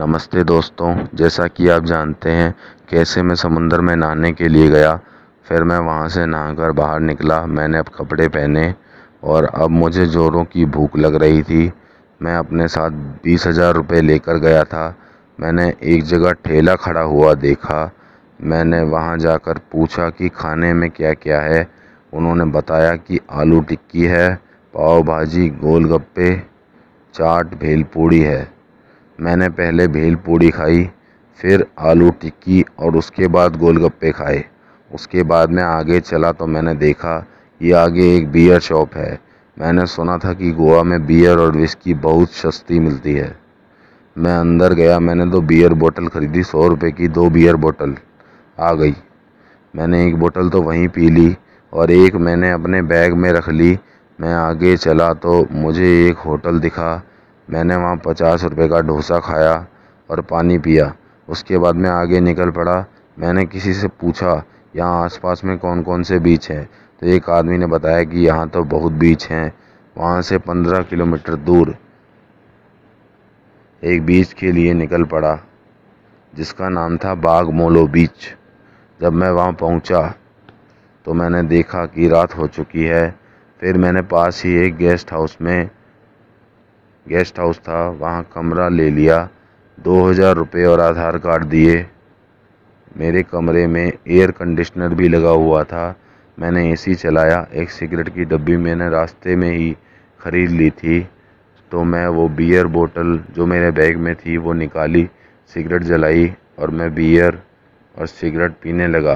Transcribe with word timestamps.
नमस्ते 0.00 0.42
दोस्तों, 0.44 1.06
जैसा 1.14 1.46
कि 1.46 1.68
आप 1.68 1.84
जानते 1.84 2.30
हैं, 2.30 2.54
कैसे 2.90 3.22
मैं 3.22 3.34
समुंदर 3.34 3.80
में 3.80 3.96
नहाने 3.96 4.32
के 4.32 4.48
लिए 4.48 4.68
गया, 4.68 5.00
फिर 5.46 5.64
मैं 5.64 5.78
वहाँ 5.78 6.08
से 6.08 6.26
नहाकर 6.26 6.70
बाहर 6.72 7.00
निकला, 7.00 7.46
मैंने 7.46 7.78
अब 7.78 7.88
कपड़े 7.88 8.28
पहने 8.28 8.74
और 9.22 9.44
अब 9.44 9.70
मुझे 9.70 10.06
ज़ोरों 10.06 10.44
की 10.44 10.64
भूख 10.64 10.96
लग 10.96 11.14
रही 11.14 11.42
थी। 11.42 11.72
मैं 12.22 12.36
अपने 12.36 12.68
साथ 12.68 12.90
बीस 13.24 13.46
हज़ार 13.46 13.74
रुपये 13.74 14.00
लेकर 14.00 14.38
गया 14.38 14.62
था। 14.64 14.96
मैंने 15.40 15.74
एक 15.82 16.04
जगह 16.04 16.32
ठेला 16.32 16.74
खड़ा 16.74 17.00
हुआ 17.00 17.34
देखा। 17.34 17.90
मैंने 18.40 18.80
वहाँ 18.82 19.18
जाकर 19.18 19.58
पूछा 19.72 20.08
कि 20.10 20.28
खाने 20.28 20.72
में 20.72 20.90
क्या 20.90 21.12
क्या 21.14 21.40
है? 21.40 21.68
उन्होंने 22.12 22.44
बताया 22.44 22.96
कि 22.96 23.20
आलू 23.30 23.60
टिक्की 23.60 24.04
है, 24.04 24.34
पाव 24.74 25.02
भाजी, 25.02 25.48
गोलगप्पे, 25.48 26.34
चाट, 27.14 27.54
भेलपूड़ी 27.54 28.20
है। 28.20 28.59
मैंने 29.20 29.48
पहले 29.50 29.86
भेल 29.88 30.14
पूड़ी 30.16 30.50
खाई, 30.50 30.88
फिर 31.40 31.66
आलू 31.78 32.10
टिक्की 32.20 32.64
और 32.78 32.96
उसके 32.96 33.26
बाद 33.28 33.56
गोलगप्पे 33.56 34.10
खाए। 34.12 34.44
उसके 34.90 35.22
बाद 35.22 35.50
मैं 35.50 35.62
आगे 35.62 36.00
चला 36.00 36.30
तो 36.32 36.46
मैंने 36.46 36.74
देखा 36.76 37.18
कि 37.60 37.72
आगे 37.72 38.14
एक 38.16 38.30
बियर 38.32 38.60
शॉप 38.60 38.96
है। 38.96 39.18
मैंने 39.56 39.86
सुना 39.86 40.16
था 40.18 40.32
कि 40.32 40.50
गोवा 40.52 40.82
में 40.82 41.06
बियर 41.06 41.38
और 41.38 41.56
विस्की 41.56 41.94
बहुत 41.96 42.30
सस्ती 42.32 42.78
मिलती 42.78 43.12
है। 43.12 43.34
मैं 44.16 44.36
अंदर 44.36 44.74
गया, 44.74 44.98
मैंने 44.98 45.26
दो 45.26 45.40
बियर 45.42 45.74
बोतल 45.74 46.08
ख़रीदी, 46.08 46.42
सौ 46.42 46.66
रुपये 46.68 46.90
की 46.92 47.08
दो 47.08 47.28
बियर 47.30 47.56
बोतल 47.56 47.94
आ 48.58 48.72
गई। 48.72 48.94
मैंने 49.74 50.06
एक 50.06 50.16
बोतल 50.16 50.48
तो 50.48 50.62
वहीं 50.62 50.88
पी 50.88 51.10
ली 51.10 51.36
और 51.72 51.90
एक 51.90 52.14
मैंने 52.16 52.50
अपने 52.50 52.82
बैग 52.84 53.14
में 53.14 53.30
रख 53.32 53.48
ली। 53.50 53.78
मैं 54.18 54.34
आगे 54.34 54.76
चला 54.76 55.12
तो 55.14 55.46
मुझे 55.52 55.92
एक 56.08 56.18
होटल 56.18 56.58
दिखा 56.60 57.00
मैंने 57.50 57.76
वहाँ 57.76 57.96
पचास 57.96 58.44
रुपये 58.44 58.68
का 58.68 58.80
डोसा 58.80 59.18
खाया 59.20 59.54
और 60.10 60.20
पानी 60.22 60.58
पिया। 60.58 60.92
उसके 61.28 61.58
बाद 61.58 61.76
मैं 61.76 61.90
आगे 61.90 62.20
निकल 62.20 62.50
पड़ा। 62.50 62.84
मैंने 63.18 63.44
किसी 63.46 63.72
से 63.74 63.88
पूछा, 63.90 64.42
यहाँ 64.74 65.02
आसपास 65.04 65.44
में 65.44 65.56
कौन 65.58 65.82
कौन 65.82 66.02
से 66.02 66.18
बीच 66.18 66.50
हैं? 66.50 66.64
तो 67.02 67.06
एक 67.06 67.28
आदमी 67.30 67.58
ने 67.58 67.66
बताया 67.66 68.04
कि 68.04 68.26
यहाँ 68.26 68.48
तो 68.48 68.62
बहुत 68.64 68.92
बीच 68.94 69.26
हैं। 69.26 69.52
वहाँ 69.96 70.22
से 70.22 70.38
पंद्रह 70.38 70.82
किलोमीटर 70.82 71.34
दूर 71.36 71.74
एक 73.82 74.02
बीच 74.06 74.32
के 74.32 74.52
लिए 74.52 74.72
निकल 74.74 75.04
पड़ा, 75.04 75.38
जिसका 76.34 76.68
नाम 76.68 76.96
था 76.96 77.14
बाग 77.16 77.50
मोलो 77.50 77.86
बीच। 77.88 78.34
जब 79.00 79.12
मैं 79.12 79.30
वहाँ 79.30 79.52
पहुँचा 79.52 80.02
तो 81.06 81.12
मैंने 81.14 81.42
देखा 81.42 81.84
कि 81.86 82.08
रात 82.08 82.36
हो 82.36 82.46
चुकी 82.48 82.84
है। 82.84 83.10
फिर 83.60 83.78
मैंने 83.78 84.02
पास 84.04 84.42
ही 84.44 84.54
एक 84.56 84.76
गेस्ट 84.76 85.12
हाउस 85.12 85.36
में 85.42 85.70
गेस्ट 87.06 87.38
हाउस 87.38 87.58
था, 87.58 87.88
वहाँ 87.90 88.26
कमरा 88.34 88.68
ले 88.68 88.90
लिया, 88.90 89.28
दो 89.78 90.02
हज़ार 90.02 90.34
रुपये 90.36 90.64
और 90.64 90.80
आधार 90.80 91.18
कार्ड 91.18 91.44
दिए। 91.46 91.86
मेरे 92.96 93.22
कमरे 93.22 93.66
में 93.66 93.86
एयर 93.86 94.30
कंडीशनर 94.30 94.94
भी 94.94 95.08
लगा 95.08 95.30
हुआ 95.30 95.62
था। 95.64 95.94
मैंने 96.38 96.70
एसी 96.72 96.94
चलाया, 96.94 97.46
एक 97.52 97.70
सिगरेट 97.70 98.08
की 98.08 98.24
डब्बी 98.24 98.56
मैंने 98.56 98.88
रास्ते 98.90 99.36
में 99.36 99.50
ही 99.50 99.76
ख़रीद 100.20 100.50
ली 100.50 100.70
थी। 100.72 101.00
तो 101.72 101.82
मैं 101.84 102.06
वो 102.08 102.28
बियर 102.30 102.66
बोतल 102.66 103.18
जो 103.34 103.46
मेरे 103.46 103.70
बैग 103.70 103.96
में 103.96 104.14
थी, 104.14 104.36
वो 104.36 104.52
निकाली 104.52 105.08
सिगरेट 105.50 105.82
जलाई 105.82 106.32
और 106.58 106.70
मैं 106.70 106.94
बियर 106.94 107.38
और 107.94 108.06
सिगरेट 108.06 108.52
पीने 108.62 108.86
लगा। 108.88 109.14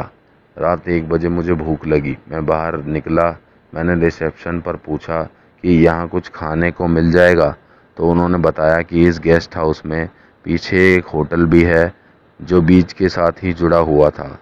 रात 0.57 0.89
एक 0.89 1.09
बजे 1.09 1.29
मुझे 1.29 1.55
भूख 1.55 1.87
लगी। 1.87 2.17
मैं 2.31 2.45
बाहर 2.47 2.77
निकला, 2.85 3.31
मैंने 3.73 3.95
रिसेप्शन 4.05 4.61
पर 4.61 4.77
पूछा 4.77 5.23
कि 5.65 5.73
यहाँ 5.85 6.09
कुछ 6.09 6.29
खाने 6.29 6.71
को 6.71 6.87
मिल 6.87 7.11
जाएगा? 7.13 7.55
तो 7.97 8.11
उन्होंने 8.11 8.39
बताया 8.39 8.83
कि 8.83 9.09
इस 9.09 9.19
गेस्ट 9.19 9.57
हाउस 9.57 9.83
में 9.87 10.09
पीछे 10.45 10.95
एक 10.95 11.05
होटल 11.05 11.47
भी 11.47 11.63
है, 11.63 11.95
जो 12.43 12.61
बीच 12.63 12.93
के 12.93 13.09
साथ 13.09 13.33
ही 13.43 13.53
जुड़ा 13.53 13.79
हुआ 13.79 14.11
था। 14.11 14.39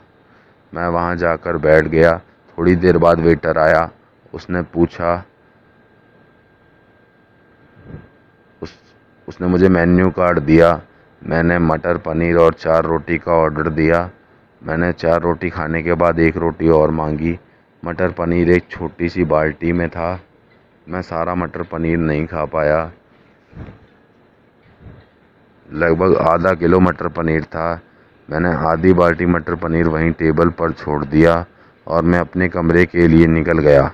मैं 0.75 0.89
वहाँ 0.89 1.17
जाकर 1.17 1.57
बैठ 1.57 1.85
गया। 1.85 2.21
थोड़ी 2.59 2.77
देर 2.77 2.99
बाद 2.99 3.19
वेटर 3.19 3.59
आया। 3.59 3.91
उसने 4.35 4.63
पूछा, 4.63 5.25
उस, 8.63 8.75
उसने 9.29 9.47
मुझे 9.47 9.69
मेन्यू 9.69 10.11
कार्ड 10.11 10.39
दिया। 10.39 10.81
मैंने 11.23 11.59
मटर 11.59 11.97
पनीर 11.97 12.37
और 12.37 12.55
चार 12.55 12.85
रोटी 12.85 13.19
का 13.19 13.33
ऑर्डर 13.33 13.69
दिया। 13.69 14.11
मैंने 14.63 14.93
चार 14.93 15.21
रोटी 15.21 15.51
खाने 15.51 15.83
के 15.83 15.95
बाद 15.95 16.19
एक 16.19 16.37
रोटी 16.37 16.69
और 16.69 16.91
मांगी। 16.91 17.39
मटर 17.85 18.11
पनीर 18.11 18.51
एक 18.51 18.65
छोटी 18.71 19.09
सी 19.09 19.25
बाल्टी 19.25 19.73
में 19.73 19.89
था। 19.89 20.21
मैं 20.89 21.03
सारा 21.03 21.35
मटर 21.35 21.63
पनीर 21.63 21.99
नहीं 21.99 22.27
खा 22.27 22.45
पाया। 22.45 22.93
लगभग 25.69 26.17
आधा 26.17 26.53
किलो 26.55 26.81
मटर 26.81 27.09
पनीर 27.09 27.45
था। 27.45 27.81
मैंने 28.29 28.53
आधी 28.69 28.93
बाल्टी 28.93 29.27
मटर 29.27 29.55
पनीर 29.55 29.89
वहीं 29.89 30.13
टेबल 30.13 30.49
पर 30.49 30.73
छोड़ 30.73 31.05
दिया 31.05 31.45
और 31.87 32.03
मैं 32.03 32.19
अपने 32.19 32.49
कमरे 32.49 32.85
के 32.87 33.07
लिए 33.09 33.27
निकल 33.27 33.59
गया। 33.59 33.93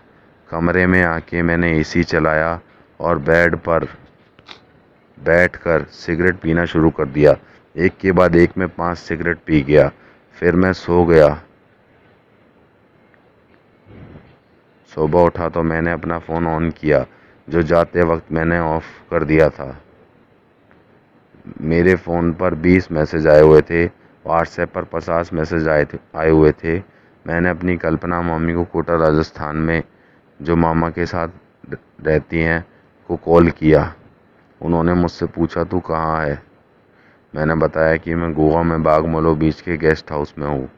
कमरे 0.50 0.86
में 0.86 1.02
आके 1.02 1.42
मैंने 1.42 1.78
एसी 1.78 2.04
चलाया 2.04 2.60
और 3.00 3.18
बेड 3.18 3.56
पर 3.56 3.84
बैठकर 5.18 5.82
सिगरेट 5.82 6.36
पीना 6.36 6.64
शुरू 6.64 6.90
कर 6.90 7.08
दिया। 7.08 7.36
एक 7.76 7.96
के 8.00 8.12
बाद 8.12 8.36
एक 8.36 8.58
में 8.58 8.68
पाँच 8.68 8.98
सिगरेट 8.98 9.38
पी 9.46 9.60
गया। 9.62 9.90
फिर 10.36 10.56
मैं 10.56 10.72
सो 10.72 11.04
गया। 11.04 11.28
सुबह 14.92 15.20
उठा 15.20 15.48
तो 15.48 15.62
मैंने 15.62 15.92
अपना 15.92 16.18
फ़ोन 16.18 16.46
ऑन 16.46 16.70
किया। 16.70 17.04
जो 17.48 17.62
जाते 17.62 18.02
वक्त 18.02 18.32
मैंने 18.32 18.58
ऑफ़ 18.58 18.86
कर 19.10 19.24
दिया 19.24 19.48
था। 19.48 19.80
मेरे 21.60 21.94
फ़ोन 21.94 22.32
पर 22.32 22.54
बीस 22.54 22.90
मैसेज 22.92 23.26
आए 23.26 23.40
हुए 23.40 23.60
थे 23.62 23.84
व्हाट्सएप 23.84 24.72
पर 24.72 24.84
पचास 24.84 25.32
मैसेज 25.32 25.68
आए 25.68 25.84
थे, 25.84 25.98
आए 26.16 26.30
हुए 26.30 26.52
थे। 26.52 26.78
मैंने 27.26 27.50
अपनी 27.50 27.76
कल्पना 27.76 28.20
मामी 28.22 28.54
को 28.54 28.64
कोटा 28.64 28.96
राजस्थान 28.96 29.56
में, 29.56 29.82
जो 30.40 30.56
मामा 30.56 30.90
के 30.90 31.06
साथ 31.06 31.28
रहती 32.06 32.40
हैं, 32.40 32.64
को 33.08 33.16
कॉल 33.16 33.50
किया। 33.50 33.94
उन्होंने 34.60 34.94
मुझसे 34.94 35.26
पूछा, 35.26 35.64
तू 35.64 35.80
कहाँ 35.80 36.24
है? 36.26 36.42
मैंने 37.34 37.54
बताया 37.54 37.96
कि 37.96 38.14
मैं 38.14 38.32
गोवा 38.34 38.62
में 38.62 38.82
बागमलो 38.82 39.34
बीच 39.34 39.60
के 39.60 39.76
गेस्ट 39.76 40.12
हाउस 40.12 40.34
में 40.38 40.46
हूँ। 40.46 40.68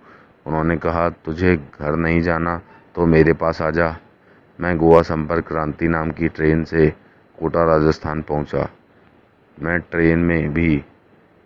उन्होंने 0.46 0.76
कहा, 0.76 1.08
तुझे 1.10 1.56
घर 1.56 1.96
नहीं 1.96 2.20
जाना 2.20 2.60
तो 2.94 3.06
मेरे 3.06 3.32
पास 3.32 3.62
आ 3.62 3.70
जा। 3.70 3.96
मैं 4.60 4.76
गोवा 4.78 5.02
संपर्क 5.02 5.46
क्रांति 5.48 5.88
नाम 5.88 6.10
की 6.10 6.28
ट्रेन 6.28 6.64
से 6.64 6.90
कोटा, 7.38 7.64
राजस्थान 7.64 8.22
पहुँचा। 8.22 8.70
मैं 9.62 9.80
ट्रेन 9.80 10.18
में 10.18 10.52
भी 10.52 10.84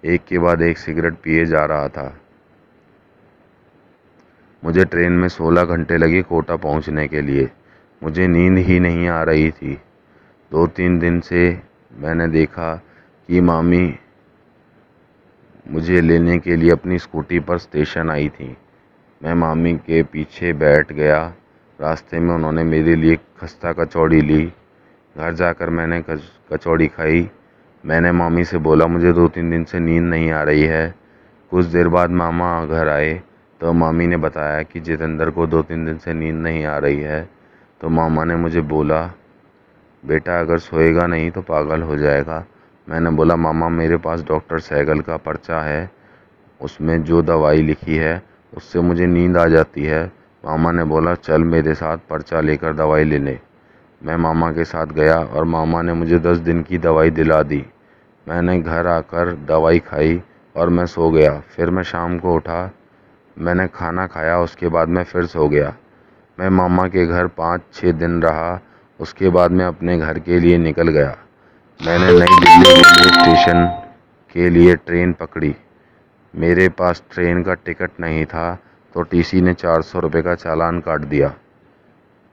एक 0.05 0.25
के 0.25 0.39
बाद 0.39 0.63
एक 0.63 0.79
सिगरेट 0.79 1.15
पिए 1.15 1.45
जा 1.45 1.65
रहा 1.65 1.89
था। 1.89 2.21
मुझे 4.65 4.85
ट्रेन 4.85 5.13
में 5.13 5.29
सोलह 5.29 5.63
घंटे 5.63 5.97
लगे 5.97 6.23
कोटा 6.23 6.57
पहुँचने 6.57 7.09
के 7.09 7.21
लिए। 7.21 7.51
मुझे 8.03 8.27
नींद 8.27 8.59
ही 8.59 8.81
नहीं 8.81 9.09
आ 9.09 9.23
रही 9.23 9.51
थी। 9.51 9.75
दो 10.51 10.67
तीन 10.67 10.99
दिन 10.99 11.21
से 11.21 11.63
मैंने 11.97 12.29
देखा 12.29 12.75
कि 13.29 13.41
मामी 13.41 13.99
मुझे 15.71 16.01
लेने 16.01 16.39
के 16.39 16.57
लिए 16.57 16.71
अपनी 16.71 16.99
स्कूटी 16.99 17.41
पर 17.41 17.59
स्टेशन 17.59 18.11
आई 18.11 18.29
थी। 18.29 18.57
मैं 19.23 19.35
मामी 19.35 19.75
के 19.75 20.03
पीछे 20.03 20.53
बैठ 20.53 20.93
गया 20.93 21.35
रास्ते 21.85 22.19
में 22.19 22.35
उन्होंने 22.35 22.63
मेरे 22.65 22.95
लिए 22.97 23.17
खस्ता 23.41 23.73
कचौड़ी 23.73 24.21
ली। 24.21 24.53
घर 25.17 25.33
जाकर 25.35 25.71
मैंने 25.71 26.01
कचौड़ी 26.53 26.87
खाई। 26.89 27.29
मैंने 27.85 28.13
मामी 28.13 28.45
से 28.45 28.59
बोला, 28.59 28.87
मुझे 28.87 29.13
दो 29.13 29.29
तीन 29.29 29.51
दिन 29.51 29.65
से 29.65 29.79
नींद 29.79 30.05
नहीं 30.05 30.31
आ 30.33 30.43
रही 30.43 30.63
है। 30.65 30.95
कुछ 31.53 31.65
देर 31.67 31.89
बाद 31.89 32.11
मामा 32.11 32.65
घर 32.67 32.89
आए 32.89 33.13
तो 33.61 33.73
मामी 33.73 34.07
ने 34.07 34.17
बताया 34.17 34.63
कि 34.63 34.81
जितेंद्र 34.81 35.31
को 35.31 35.47
दो 35.47 35.63
तीन 35.63 35.85
दिन 35.85 35.99
से 35.99 36.15
नींद 36.15 36.37
नहीं 36.37 36.65
आ 36.65 36.79
रही 36.79 37.01
है। 37.01 37.29
तो 37.81 37.89
मामा 37.89 38.25
ने 38.25 38.37
मुझे 38.37 38.61
बोला, 38.61 39.03
बेटा, 40.05 40.41
अगर 40.41 40.59
सोएगा 40.59 41.07
नहीं 41.07 41.31
तो 41.31 41.43
पागल 41.43 41.83
हो 41.83 41.97
जाएगा। 41.97 42.45
मैंने 42.89 43.11
बोला, 43.11 43.37
मामा, 43.37 43.69
मेरे 43.69 43.97
पास 43.97 44.23
डॉक्टर 44.23 44.59
सहगल 44.59 45.01
का 45.01 45.17
पर्चा 45.17 45.61
है। 45.61 45.91
उसमें 46.61 47.03
जो 47.05 47.23
दवाई 47.23 47.63
लिखी 47.63 47.97
है, 47.97 48.23
उससे 48.57 48.81
मुझे 48.81 49.07
नींद 49.07 49.37
आ 49.37 49.47
जाती 49.47 49.85
है। 49.85 50.13
मामा 50.45 50.71
ने 50.73 50.85
बोला, 50.85 51.15
चल 51.15 51.43
मेरे 51.43 51.75
साथ 51.75 51.99
पर्चा 52.11 52.41
लेकर 52.41 52.73
दवाई 52.73 53.05
ले 53.05 53.19
ले 53.19 53.39
मैं 54.03 54.17
मामा 54.17 54.51
के 54.53 54.65
साथ 54.65 54.87
गया 54.87 55.17
और 55.17 55.45
मामा 55.45 55.81
ने 55.83 55.93
मुझे 55.93 56.19
दस 56.19 56.39
दिन 56.39 56.63
की 56.63 56.79
दवाई 56.79 57.11
दिला 57.11 57.43
दी। 57.43 57.65
मैंने 58.29 58.61
घर 58.61 58.87
आकर 58.87 59.33
दवाई 59.49 59.79
खाई 59.79 60.23
और 60.57 60.69
मैं 60.69 60.87
सो 60.87 61.11
गया। 61.11 61.33
फिर 61.57 61.71
मैं 61.71 61.83
शाम 61.83 62.19
को 62.19 62.35
उठा, 62.35 62.71
मैंने 63.37 63.67
खाना 63.67 64.07
खाया, 64.07 64.39
उसके 64.39 64.69
बाद 64.69 64.89
मैं 64.89 65.05
फिर 65.05 65.27
सो 65.27 65.49
गया। 65.49 65.75
मैं 66.39 66.49
मामा 66.49 66.87
के 66.89 67.07
घर 67.07 67.27
पाँच 67.27 67.63
छः 67.75 67.93
दिन 67.93 68.23
रहा, 68.23 68.61
उसके 69.01 69.29
बाद 69.29 69.51
मैं 69.51 69.65
अपने 69.65 69.99
घर 69.99 70.19
के 70.19 70.39
लिए 70.39 70.59
निकल 70.59 70.89
गया। 70.89 71.17
मैंने 71.81 72.07
नई 72.07 72.39
दिल्ली 72.41 72.71
रेलवे 72.71 73.09
स्टेशन 73.09 73.67
के 74.35 74.51
लिए 74.51 74.77
ट्रेन 74.77 75.13
पकड़ी। 75.13 75.55
मेरे 76.35 76.69
पास 76.69 77.03
ट्रेन 77.13 77.43
का 77.43 77.55
टिकट 77.55 77.91
नहीं 78.01 78.25
था 78.25 78.59
तो 78.95 79.03
टीसी 79.03 79.41
ने 79.41 79.55
चार 79.55 79.83
सौ 79.83 80.01
रुपये 80.01 80.23
का 80.23 80.35
चालान 80.35 80.79
काट 80.81 81.01
दिया। 81.01 81.33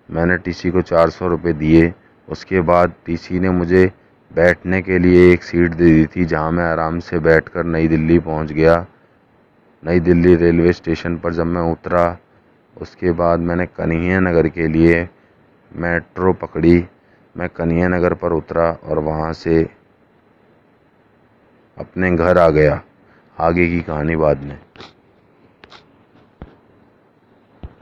मैंने 0.10 0.38
टीसी 0.38 0.72
को 0.72 0.82
चार 0.82 1.10
सौ 1.10 1.28
रुपये 1.28 1.54
दिए। 1.54 1.94
उसके 2.28 2.62
बाद 2.62 2.94
टीसी 3.06 3.40
ने 3.40 3.50
मुझे 3.50 3.92
बैठने 4.32 4.82
के 4.82 5.00
लिए 5.00 5.32
एक 5.34 5.44
सीट 5.44 5.72
दे 5.72 5.86
दी 5.86 6.06
थी, 6.06 6.26
जहाँ 6.26 6.52
मैं 6.52 6.64
आराम 6.64 7.00
से 7.00 7.20
बैठकर 7.20 7.64
नई 7.64 7.88
दिल्ली 7.88 8.20
पहुँच 8.20 8.52
गया। 8.52 8.86
नई 9.84 10.00
दिल्ली 10.00 10.36
रेलवे 10.36 10.74
स्टेशन 10.74 11.18
पर 11.18 11.34
जब 11.34 11.46
मैं 11.46 11.62
उतरा, 11.72 12.18
उसके 12.78 13.12
बाद 13.12 13.40
मैंने 13.40 13.66
कन्हैया 13.68 14.20
नगर 14.20 14.48
के 14.48 14.68
लिए 14.68 15.08
मेट्रो 15.72 16.34
पकड़ी। 16.34 16.86
मैं 17.36 17.50
कन्हैया 17.50 17.88
नगर 17.88 18.14
पर 18.14 18.34
उतरा 18.34 18.72
और 18.84 19.00
वहाँ 19.00 19.34
से 19.34 19.62
अपने 21.78 22.12
घर 22.12 22.38
आ 22.38 22.50
गया, 22.50 22.82
आगे 23.38 23.68
की 23.70 23.82
कहानी 23.82 24.16
बाद 24.16 24.44
में। 24.44 24.60